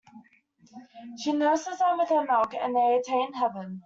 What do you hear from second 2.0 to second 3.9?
her milk and they attain heaven.